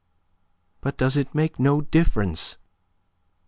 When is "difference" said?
1.81-2.57